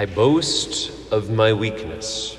I 0.00 0.06
boast 0.06 1.12
of 1.12 1.28
my 1.28 1.52
weakness. 1.52 2.38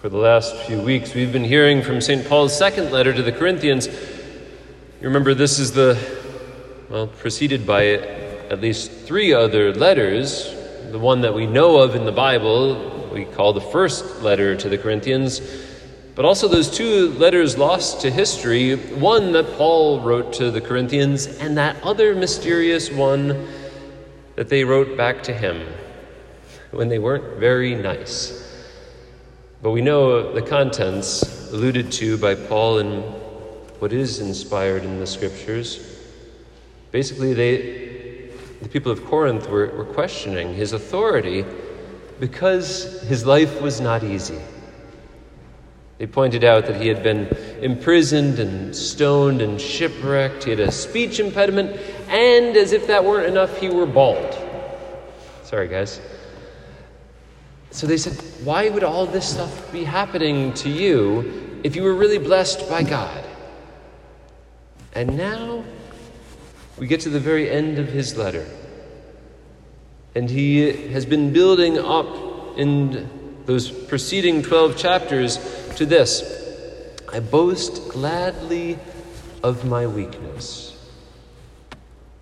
For 0.00 0.08
the 0.08 0.16
last 0.16 0.56
few 0.62 0.80
weeks, 0.80 1.14
we've 1.14 1.32
been 1.32 1.44
hearing 1.44 1.82
from 1.82 2.00
St. 2.00 2.26
Paul's 2.26 2.58
second 2.58 2.90
letter 2.90 3.12
to 3.12 3.22
the 3.22 3.30
Corinthians. 3.30 3.86
You 3.86 5.06
remember, 5.06 5.34
this 5.34 5.60
is 5.60 5.70
the, 5.70 5.96
well, 6.90 7.06
preceded 7.06 7.64
by 7.64 7.82
it, 7.82 8.50
at 8.50 8.60
least 8.60 8.90
three 8.90 9.32
other 9.32 9.72
letters. 9.72 10.52
The 10.90 10.98
one 10.98 11.20
that 11.20 11.32
we 11.32 11.46
know 11.46 11.78
of 11.78 11.94
in 11.94 12.04
the 12.04 12.10
Bible, 12.10 13.08
we 13.12 13.24
call 13.24 13.52
the 13.52 13.60
first 13.60 14.20
letter 14.20 14.56
to 14.56 14.68
the 14.68 14.78
Corinthians, 14.78 15.40
but 16.16 16.24
also 16.24 16.48
those 16.48 16.68
two 16.68 17.10
letters 17.10 17.56
lost 17.56 18.00
to 18.00 18.10
history 18.10 18.74
one 18.74 19.30
that 19.30 19.46
Paul 19.56 20.00
wrote 20.00 20.32
to 20.32 20.50
the 20.50 20.60
Corinthians, 20.60 21.26
and 21.26 21.56
that 21.56 21.80
other 21.84 22.16
mysterious 22.16 22.90
one 22.90 23.46
that 24.38 24.48
they 24.48 24.62
wrote 24.62 24.96
back 24.96 25.20
to 25.20 25.32
him 25.32 25.66
when 26.70 26.88
they 26.88 27.00
weren't 27.00 27.40
very 27.40 27.74
nice. 27.74 28.56
But 29.60 29.72
we 29.72 29.80
know 29.80 30.32
the 30.32 30.42
contents 30.42 31.50
alluded 31.50 31.90
to 31.94 32.16
by 32.18 32.36
Paul 32.36 32.78
in 32.78 33.00
what 33.80 33.92
is 33.92 34.20
inspired 34.20 34.84
in 34.84 35.00
the 35.00 35.08
scriptures. 35.08 36.04
Basically, 36.92 37.34
they, 37.34 38.30
the 38.62 38.68
people 38.68 38.92
of 38.92 39.04
Corinth 39.06 39.48
were, 39.48 39.76
were 39.76 39.84
questioning 39.84 40.54
his 40.54 40.72
authority 40.72 41.44
because 42.20 43.02
his 43.08 43.26
life 43.26 43.60
was 43.60 43.80
not 43.80 44.04
easy. 44.04 44.38
They 45.98 46.06
pointed 46.06 46.44
out 46.44 46.66
that 46.66 46.80
he 46.80 46.86
had 46.86 47.02
been 47.02 47.26
imprisoned 47.60 48.38
and 48.38 48.74
stoned 48.74 49.42
and 49.42 49.60
shipwrecked. 49.60 50.44
He 50.44 50.50
had 50.50 50.60
a 50.60 50.70
speech 50.70 51.18
impediment, 51.18 51.78
and 52.08 52.56
as 52.56 52.72
if 52.72 52.86
that 52.86 53.04
weren't 53.04 53.26
enough, 53.26 53.58
he 53.58 53.68
were 53.68 53.84
bald. 53.84 54.36
Sorry, 55.42 55.66
guys. 55.66 56.00
So 57.72 57.88
they 57.88 57.96
said, 57.96 58.14
Why 58.44 58.68
would 58.68 58.84
all 58.84 59.06
this 59.06 59.28
stuff 59.28 59.72
be 59.72 59.82
happening 59.82 60.54
to 60.54 60.70
you 60.70 61.60
if 61.64 61.74
you 61.74 61.82
were 61.82 61.94
really 61.94 62.18
blessed 62.18 62.68
by 62.68 62.84
God? 62.84 63.24
And 64.94 65.16
now 65.16 65.64
we 66.78 66.86
get 66.86 67.00
to 67.00 67.10
the 67.10 67.20
very 67.20 67.50
end 67.50 67.78
of 67.78 67.88
his 67.88 68.16
letter. 68.16 68.46
And 70.14 70.30
he 70.30 70.88
has 70.92 71.04
been 71.04 71.32
building 71.32 71.76
up 71.78 72.56
in 72.56 73.17
those 73.48 73.70
preceding 73.70 74.42
12 74.42 74.76
chapters 74.76 75.38
to 75.76 75.86
this 75.86 76.22
I 77.10 77.20
boast 77.20 77.88
gladly 77.88 78.78
of 79.42 79.64
my 79.64 79.86
weakness. 79.86 80.76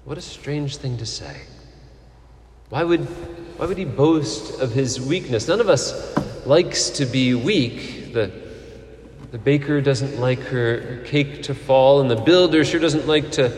What 0.04 0.18
a 0.18 0.20
strange 0.20 0.76
thing 0.76 0.98
to 0.98 1.06
say. 1.06 1.40
Why 2.68 2.84
would, 2.84 3.00
why 3.58 3.66
would 3.66 3.76
he 3.76 3.84
boast 3.84 4.60
of 4.60 4.70
his 4.70 5.00
weakness? 5.00 5.48
None 5.48 5.60
of 5.60 5.68
us 5.68 6.16
likes 6.46 6.90
to 6.90 7.04
be 7.04 7.34
weak. 7.34 8.12
The, 8.12 8.30
the 9.32 9.38
baker 9.38 9.80
doesn't 9.80 10.20
like 10.20 10.38
her 10.42 11.02
cake 11.06 11.42
to 11.44 11.56
fall, 11.56 12.00
and 12.00 12.08
the 12.08 12.14
builder 12.14 12.64
sure 12.64 12.78
doesn't 12.78 13.08
like 13.08 13.32
to 13.32 13.52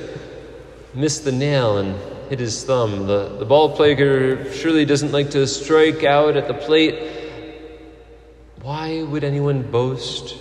miss 0.94 1.18
the 1.18 1.32
nail 1.32 1.76
and 1.76 1.94
hit 2.30 2.40
his 2.40 2.64
thumb. 2.64 3.06
The, 3.06 3.36
the 3.38 3.44
ball 3.44 3.76
player 3.76 4.50
surely 4.54 4.86
doesn't 4.86 5.12
like 5.12 5.28
to 5.32 5.46
strike 5.46 6.02
out 6.02 6.38
at 6.38 6.48
the 6.48 6.54
plate. 6.54 7.17
Why 8.68 9.02
would 9.02 9.24
anyone 9.24 9.62
boast 9.62 10.36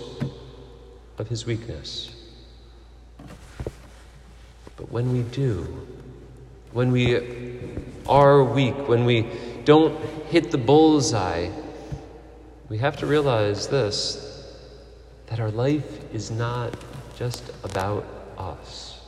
of 1.16 1.28
his 1.28 1.46
weakness? 1.46 2.14
But 4.76 4.92
when 4.92 5.14
we 5.14 5.22
do, 5.22 5.62
when 6.72 6.92
we 6.92 7.22
are 8.06 8.44
weak, 8.44 8.86
when 8.86 9.06
we 9.06 9.30
don't 9.64 9.98
hit 10.26 10.50
the 10.50 10.58
bullseye, 10.58 11.48
we 12.68 12.76
have 12.76 12.98
to 12.98 13.06
realize 13.06 13.66
this 13.68 14.52
that 15.28 15.40
our 15.40 15.50
life 15.50 16.12
is 16.12 16.30
not 16.30 16.76
just 17.16 17.50
about 17.64 18.04
us. 18.36 19.00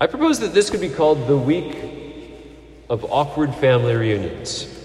I 0.00 0.06
propose 0.06 0.40
that 0.40 0.54
this 0.54 0.70
could 0.70 0.80
be 0.80 0.88
called 0.88 1.26
the 1.28 1.36
week 1.36 1.76
of 2.88 3.04
awkward 3.12 3.54
family 3.56 3.94
reunions. 3.94 4.83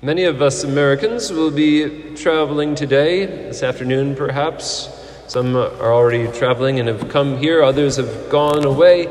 Many 0.00 0.24
of 0.24 0.40
us 0.40 0.62
Americans 0.62 1.32
will 1.32 1.50
be 1.50 2.14
traveling 2.14 2.76
today, 2.76 3.26
this 3.26 3.64
afternoon 3.64 4.14
perhaps. 4.14 4.88
Some 5.26 5.56
are 5.56 5.92
already 5.92 6.30
traveling 6.30 6.78
and 6.78 6.88
have 6.88 7.08
come 7.08 7.36
here, 7.36 7.64
others 7.64 7.96
have 7.96 8.30
gone 8.30 8.64
away 8.64 9.06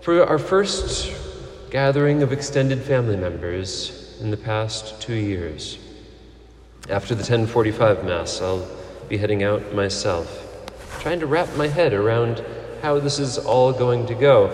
for 0.00 0.24
our 0.24 0.38
first 0.38 1.12
gathering 1.70 2.22
of 2.22 2.32
extended 2.32 2.82
family 2.82 3.16
members 3.16 4.16
in 4.20 4.30
the 4.30 4.36
past 4.36 5.02
two 5.02 5.16
years. 5.16 5.76
After 6.88 7.16
the 7.16 7.22
1045 7.22 8.04
Mass, 8.04 8.40
I'll 8.40 8.64
be 9.08 9.16
heading 9.16 9.42
out 9.42 9.74
myself, 9.74 10.70
trying 11.00 11.18
to 11.18 11.26
wrap 11.26 11.52
my 11.56 11.66
head 11.66 11.92
around 11.92 12.44
how 12.80 13.00
this 13.00 13.18
is 13.18 13.38
all 13.38 13.72
going 13.72 14.06
to 14.06 14.14
go. 14.14 14.50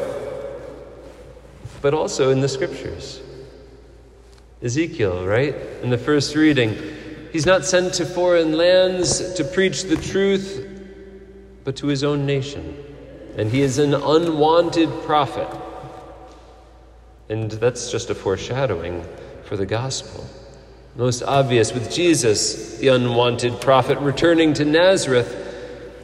But 1.83 1.93
also 1.93 2.31
in 2.31 2.41
the 2.41 2.49
scriptures. 2.49 3.21
Ezekiel, 4.65 5.27
right? 5.27 5.55
In 5.83 5.91
the 5.91 5.99
first 5.99 6.35
reading, 6.35 6.75
he's 7.33 7.45
not 7.45 7.67
sent 7.67 7.93
to 7.95 8.07
foreign 8.07 8.57
lands 8.57 9.35
to 9.35 9.45
preach 9.45 9.83
the 9.83 9.97
truth, 9.97 10.67
but 11.65 11.77
to 11.77 11.89
his 11.89 12.03
own 12.03 12.25
nation. 12.25 12.83
And 13.37 13.51
he 13.51 13.61
is 13.61 13.79
an 13.79 13.93
unwanted 13.93 14.89
prophet. 15.03 15.49
And 17.29 17.51
that's 17.51 17.91
just 17.91 18.09
a 18.09 18.15
foreshadowing 18.15 19.05
for 19.45 19.59
the 19.59 19.67
gospel. 19.67 20.27
Most 20.97 21.23
obvious 21.23 21.75
with 21.75 21.93
Jesus, 21.93 22.79
the 22.79 22.89
unwanted 22.89 23.61
prophet, 23.61 23.99
returning 23.99 24.55
to 24.55 24.65
Nazareth 24.65 25.43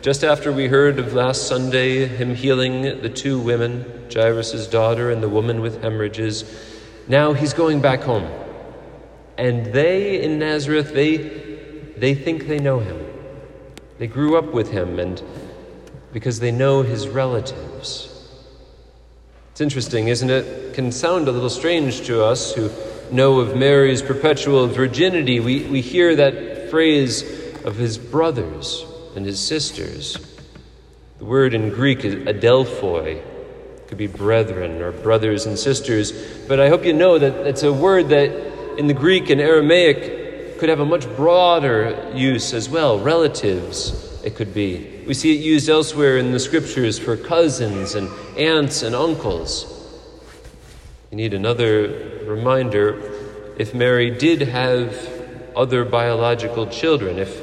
just 0.03 0.23
after 0.23 0.53
we 0.53 0.67
heard 0.67 0.99
of 0.99 1.15
last 1.15 1.47
Sunday 1.47 2.07
him 2.07 2.35
healing 2.35 2.83
the 3.01 3.09
two 3.09 3.39
women, 3.39 3.87
Jairus' 4.13 4.67
daughter 4.67 5.11
and 5.11 5.23
the 5.23 5.29
woman 5.29 5.63
with 5.63 5.83
hemorrhages. 5.83 6.45
Now 7.09 7.33
he's 7.33 7.55
going 7.55 7.81
back 7.81 8.03
home. 8.03 8.29
And 9.41 9.65
they 9.73 10.23
in 10.23 10.39
Nazareth, 10.39 10.93
they, 10.93 11.17
they 11.97 12.15
think 12.15 12.47
they 12.47 12.59
know 12.59 12.79
him. 12.79 13.07
They 13.97 14.07
grew 14.07 14.37
up 14.37 14.53
with 14.53 14.71
him 14.71 14.99
and 14.99 15.23
because 16.13 16.41
they 16.41 16.53
know 16.53 16.83
his 16.83 17.09
relatives. 17.09 18.29
It's 19.53 19.63
interesting, 19.63 20.09
isn't 20.09 20.29
it? 20.29 20.45
it? 20.45 20.75
Can 20.75 20.93
sound 20.93 21.27
a 21.27 21.33
little 21.33 21.49
strange 21.49 22.03
to 22.03 22.23
us 22.23 22.53
who 22.53 22.71
know 23.11 23.41
of 23.41 23.57
Mary's 23.57 24.03
perpetual 24.03 24.67
virginity. 24.67 25.41
We, 25.41 25.65
we 25.65 25.81
hear 25.81 26.15
that 26.17 26.69
phrase 26.69 27.23
of 27.65 27.77
his 27.77 27.97
brothers 27.97 28.85
and 29.17 29.25
his 29.25 29.41
sisters. 29.41 30.19
The 31.17 31.25
word 31.25 31.55
in 31.55 31.71
Greek 31.71 32.05
is 32.05 32.15
adelphoi. 32.15 33.23
Could 33.87 33.97
be 33.97 34.07
brethren 34.07 34.83
or 34.83 34.93
brothers 34.93 35.47
and 35.47 35.59
sisters. 35.59 36.13
But 36.47 36.61
I 36.61 36.69
hope 36.69 36.85
you 36.85 36.93
know 36.93 37.19
that 37.19 37.47
it's 37.47 37.63
a 37.63 37.73
word 37.73 38.11
that 38.11 38.50
in 38.81 38.87
the 38.87 38.95
Greek 38.95 39.29
and 39.29 39.43
Aramaic 39.43 40.59
could 40.59 40.71
have 40.71 40.81
a 40.81 40.87
much 40.87 41.05
broader 41.15 42.11
use 42.15 42.55
as 42.55 42.67
well. 42.67 42.99
Relatives, 42.99 44.23
it 44.25 44.37
could 44.37 44.55
be. 44.55 45.03
We 45.07 45.13
see 45.13 45.37
it 45.37 45.43
used 45.43 45.69
elsewhere 45.69 46.17
in 46.17 46.33
the 46.33 46.41
scriptures 46.41 46.99
for 46.99 47.15
cousins 47.15 47.95
and 47.95 48.09
aunts 48.39 48.83
and 48.83 48.95
uncles. 48.95 49.67
You 51.11 51.19
need 51.19 51.35
another 51.35 52.23
reminder 52.25 53.53
if 53.59 53.75
Mary 53.75 54.13
did 54.13 54.41
have 54.41 54.97
other 55.55 55.85
biological 55.85 56.67
children, 56.67 57.19
if 57.19 57.39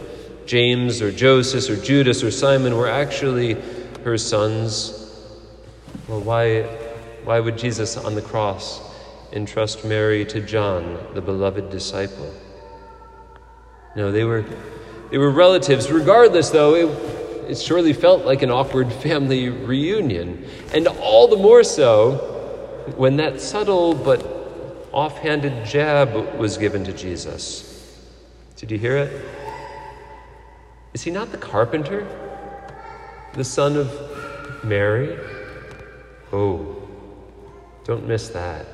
James 0.47 1.03
or 1.03 1.11
Joseph 1.11 1.69
or 1.69 1.79
Judas 1.79 2.23
or 2.23 2.31
Simon 2.31 2.75
were 2.75 2.89
actually 2.89 3.61
her 4.03 4.17
sons, 4.17 4.91
well, 6.07 6.19
why, 6.19 6.63
why 7.25 7.39
would 7.39 7.59
Jesus 7.59 7.95
on 7.95 8.15
the 8.15 8.23
cross 8.23 8.86
entrust 9.31 9.85
Mary 9.85 10.25
to 10.25 10.41
John, 10.41 10.97
the 11.13 11.21
beloved 11.21 11.69
disciple. 11.69 12.33
No, 13.95 14.11
they 14.11 14.23
were, 14.23 14.45
they 15.09 15.17
were 15.17 15.31
relatives. 15.31 15.91
Regardless, 15.91 16.49
though, 16.49 16.75
it, 16.75 17.51
it 17.51 17.57
surely 17.57 17.93
felt 17.93 18.25
like 18.25 18.41
an 18.41 18.51
awkward 18.51 18.91
family 19.03 19.49
reunion. 19.49 20.45
And 20.73 20.87
all 20.87 21.27
the 21.27 21.37
more 21.37 21.63
so 21.63 22.33
when 22.95 23.17
that 23.17 23.41
subtle 23.41 23.93
but 23.93 24.23
offhanded 24.91 25.65
jab 25.65 26.37
was 26.37 26.57
given 26.57 26.83
to 26.85 26.93
Jesus. 26.93 27.73
Did 28.55 28.71
you 28.71 28.77
hear 28.77 28.97
it? 28.97 29.25
Is 30.93 31.03
he 31.03 31.11
not 31.11 31.31
the 31.31 31.37
carpenter? 31.37 32.07
The 33.33 33.43
son 33.43 33.75
of 33.75 34.63
Mary? 34.63 35.19
Oh, 36.31 36.75
don't 37.83 38.07
miss 38.07 38.29
that. 38.29 38.65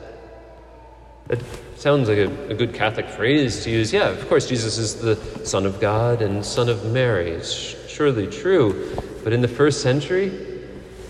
That 1.28 1.42
sounds 1.78 2.10
like 2.10 2.18
a, 2.18 2.50
a, 2.50 2.54
good 2.54 2.74
Catholic 2.74 3.08
phrase 3.08 3.64
to 3.64 3.70
use. 3.70 3.94
Yeah, 3.94 4.10
of 4.10 4.28
course, 4.28 4.48
Jesus 4.48 4.78
is 4.78 4.96
the 4.96 5.16
Son 5.46 5.66
of 5.66 5.80
God 5.80 6.22
and 6.22 6.46
Son 6.46 6.68
of 6.68 6.86
Mary. 6.92 7.32
It's 7.32 7.54
surely 7.90 8.28
true. 8.28 8.94
But 9.24 9.32
in 9.32 9.42
the 9.42 9.48
first 9.48 9.82
century, 9.82 10.32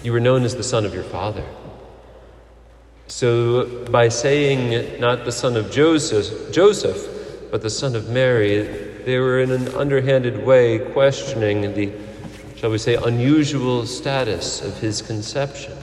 you 0.04 0.12
were 0.12 0.20
known 0.20 0.44
as 0.44 0.56
the 0.56 0.64
Son 0.64 0.86
of 0.86 0.94
your 0.94 1.04
Father. 1.04 1.46
So, 3.08 3.86
by 3.86 4.10
saying 4.10 5.00
not 5.00 5.26
the 5.26 5.32
son 5.32 5.58
of 5.58 5.70
Joseph, 5.72 6.52
Joseph, 6.52 7.52
but 7.52 7.62
the 7.62 7.70
son 7.70 7.96
of 7.96 8.10
Mary, 8.10 8.64
they 9.06 9.20
were 9.20 9.40
in 9.40 9.52
an 9.52 9.68
underhanded 9.76 10.46
way 10.46 10.80
questioning 10.80 11.74
the, 11.74 11.92
shall 12.56 12.72
we 12.72 12.78
say, 12.78 12.96
unusual 12.96 13.86
status 13.86 14.62
of 14.62 14.80
his 14.80 15.02
conception. 15.02 15.78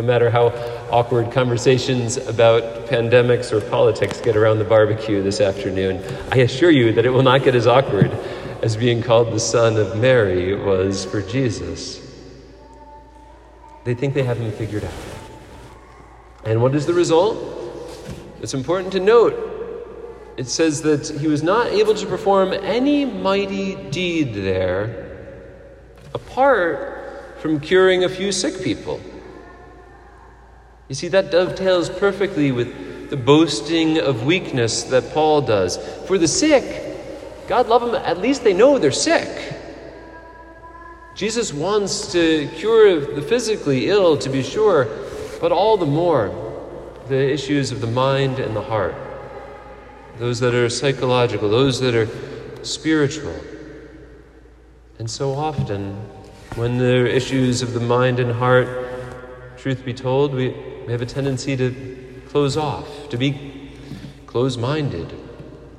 No 0.00 0.06
matter 0.06 0.30
how 0.30 0.46
awkward 0.90 1.30
conversations 1.30 2.16
about 2.16 2.62
pandemics 2.86 3.52
or 3.52 3.60
politics 3.60 4.18
get 4.18 4.34
around 4.34 4.58
the 4.58 4.64
barbecue 4.64 5.22
this 5.22 5.42
afternoon, 5.42 6.02
I 6.32 6.38
assure 6.38 6.70
you 6.70 6.94
that 6.94 7.04
it 7.04 7.10
will 7.10 7.22
not 7.22 7.44
get 7.44 7.54
as 7.54 7.66
awkward 7.66 8.10
as 8.62 8.78
being 8.78 9.02
called 9.02 9.30
the 9.30 9.38
son 9.38 9.76
of 9.76 9.98
Mary 9.98 10.54
was 10.54 11.04
for 11.04 11.20
Jesus. 11.20 12.00
They 13.84 13.92
think 13.92 14.14
they 14.14 14.22
have 14.22 14.38
him 14.38 14.50
figured 14.52 14.84
out. 14.84 16.46
And 16.46 16.62
what 16.62 16.74
is 16.74 16.86
the 16.86 16.94
result? 16.94 17.36
It's 18.40 18.54
important 18.54 18.92
to 18.92 19.00
note. 19.00 20.32
It 20.38 20.46
says 20.46 20.80
that 20.80 21.08
he 21.20 21.28
was 21.28 21.42
not 21.42 21.66
able 21.66 21.92
to 21.92 22.06
perform 22.06 22.54
any 22.54 23.04
mighty 23.04 23.74
deed 23.90 24.32
there 24.32 25.34
apart 26.14 27.36
from 27.40 27.60
curing 27.60 28.04
a 28.04 28.08
few 28.08 28.32
sick 28.32 28.64
people. 28.64 28.98
You 30.90 30.96
see, 30.96 31.06
that 31.06 31.30
dovetails 31.30 31.88
perfectly 31.88 32.50
with 32.50 33.10
the 33.10 33.16
boasting 33.16 34.00
of 34.00 34.24
weakness 34.24 34.82
that 34.82 35.14
Paul 35.14 35.40
does. 35.40 35.76
For 36.08 36.18
the 36.18 36.26
sick, 36.26 37.46
God 37.46 37.68
love 37.68 37.82
them, 37.82 37.94
at 37.94 38.18
least 38.18 38.42
they 38.42 38.52
know 38.52 38.76
they're 38.76 38.90
sick. 38.90 39.54
Jesus 41.14 41.52
wants 41.52 42.10
to 42.10 42.48
cure 42.56 43.14
the 43.14 43.22
physically 43.22 43.88
ill, 43.88 44.16
to 44.18 44.28
be 44.28 44.42
sure, 44.42 44.88
but 45.40 45.52
all 45.52 45.76
the 45.76 45.86
more 45.86 46.34
the 47.06 47.32
issues 47.32 47.70
of 47.70 47.80
the 47.80 47.86
mind 47.86 48.40
and 48.40 48.56
the 48.56 48.62
heart, 48.62 48.96
those 50.18 50.40
that 50.40 50.56
are 50.56 50.68
psychological, 50.68 51.48
those 51.48 51.78
that 51.78 51.94
are 51.94 52.08
spiritual. 52.64 53.36
And 54.98 55.08
so 55.08 55.34
often, 55.34 55.94
when 56.56 56.78
there 56.78 57.04
are 57.04 57.06
issues 57.06 57.62
of 57.62 57.74
the 57.74 57.80
mind 57.80 58.18
and 58.18 58.32
heart, 58.32 58.89
truth 59.60 59.84
be 59.84 59.92
told, 59.92 60.34
we 60.34 60.54
have 60.88 61.02
a 61.02 61.06
tendency 61.06 61.54
to 61.56 62.22
close 62.28 62.56
off, 62.56 63.08
to 63.10 63.18
be 63.18 63.70
close 64.26 64.56
minded, 64.56 65.12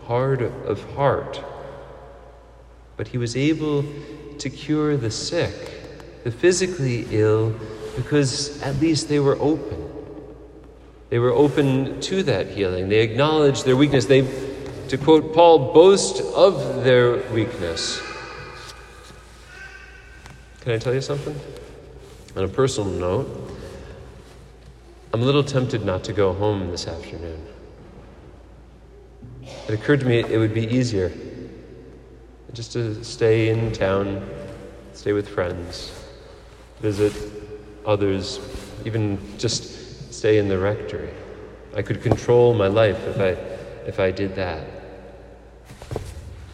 hard 0.06 0.42
of 0.42 0.84
heart. 0.94 1.44
But 2.96 3.08
he 3.08 3.18
was 3.18 3.36
able 3.36 3.84
to 4.38 4.50
cure 4.50 4.98
the 4.98 5.10
sick, 5.10 6.24
the 6.24 6.32
physically 6.32 7.08
ill, 7.10 7.56
because 7.96 8.62
at 8.62 8.76
least 8.78 9.10
they 9.10 9.20
were 9.20 9.38
open. 9.40 9.90
They 11.10 11.18
were 11.18 11.32
open 11.32 12.00
to 12.02 12.24
that 12.24 12.50
healing. 12.50 12.88
They 12.88 13.00
acknowledged 13.00 13.66
their 13.66 13.76
weakness. 13.76 14.06
They, 14.06 14.22
to 14.90 14.98
quote 14.98 15.34
Paul, 15.34 15.74
boast 15.74 16.22
of 16.36 16.84
their 16.84 17.18
weakness. 17.32 18.00
Can 20.62 20.74
I 20.74 20.78
tell 20.78 20.94
you 20.94 21.02
something? 21.02 21.36
On 22.36 22.44
a 22.44 22.48
personal 22.48 22.90
note, 22.90 23.28
I'm 25.14 25.22
a 25.22 25.26
little 25.26 25.44
tempted 25.44 25.84
not 25.84 26.06
to 26.06 26.14
go 26.14 26.32
home 26.32 26.72
this 26.72 26.88
afternoon. 26.88 27.46
It 29.44 29.74
occurred 29.74 30.00
to 30.00 30.06
me 30.06 30.20
it 30.20 30.38
would 30.38 30.54
be 30.54 30.66
easier 30.68 31.12
just 32.54 32.72
to 32.74 33.04
stay 33.04 33.50
in 33.50 33.74
town, 33.74 34.26
stay 34.94 35.12
with 35.12 35.28
friends, 35.28 35.92
visit 36.80 37.14
others, 37.86 38.40
even 38.86 39.20
just 39.38 40.14
stay 40.14 40.38
in 40.38 40.48
the 40.48 40.58
rectory. 40.58 41.10
I 41.76 41.82
could 41.82 42.02
control 42.02 42.54
my 42.54 42.68
life 42.68 43.00
if 43.08 43.20
I, 43.20 43.88
if 43.88 44.00
I 44.00 44.12
did 44.12 44.36
that. 44.36 44.66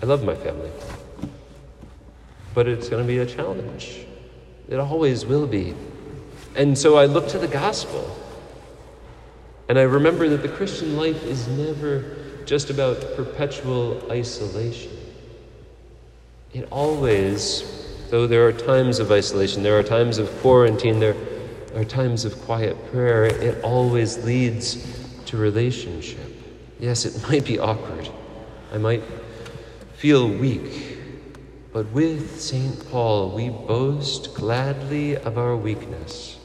I 0.02 0.06
love 0.06 0.24
my 0.24 0.36
family, 0.36 0.72
but 2.54 2.68
it's 2.68 2.90
going 2.90 3.04
to 3.04 3.08
be 3.08 3.20
a 3.20 3.26
challenge. 3.26 4.06
It 4.68 4.80
always 4.80 5.26
will 5.26 5.48
be. 5.48 5.76
And 6.56 6.78
so 6.78 6.98
I 6.98 7.06
look 7.06 7.28
to 7.30 7.40
the 7.40 7.48
gospel. 7.48 8.16
And 9.70 9.78
I 9.78 9.84
remember 9.84 10.30
that 10.30 10.42
the 10.42 10.50
Christian 10.50 10.96
life 10.96 11.24
is 11.26 11.48
never 11.48 12.04
just 12.46 12.70
about 12.70 13.02
perpetual 13.16 14.02
isolation. 14.10 14.92
It 16.54 16.68
always, 16.72 17.64
though 18.10 18.26
there 18.26 18.48
are 18.48 18.54
times 18.54 19.00
of 19.00 19.12
isolation, 19.12 19.64
there 19.64 19.78
are 19.78 19.84
times 19.84 20.18
of 20.18 20.30
quarantine, 20.40 21.00
there 21.00 21.16
are 21.76 21.84
times 21.84 22.24
of 22.24 22.40
quiet 22.44 22.78
prayer, 22.92 23.26
it 23.26 23.62
always 23.64 24.24
leads 24.24 25.06
to 25.26 25.38
relationship. 25.38 26.20
Yes, 26.80 27.06
it 27.06 27.22
might 27.30 27.46
be 27.46 27.60
awkward. 27.60 28.10
I 28.74 28.78
might 28.78 29.04
feel 29.96 30.30
weak. 30.30 30.98
But 31.74 31.92
with 31.92 32.40
St. 32.40 32.90
Paul, 32.90 33.36
we 33.36 33.50
boast 33.50 34.34
gladly 34.34 35.18
of 35.18 35.38
our 35.38 35.56
weakness. 35.56 36.38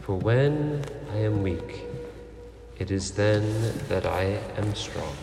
For 0.00 0.16
when 0.16 0.84
I 1.12 1.18
am 1.18 1.42
weak, 1.42 1.84
it 2.82 2.90
is 2.90 3.12
then 3.12 3.44
that 3.88 4.04
I 4.04 4.24
am 4.56 4.74
strong. 4.74 5.14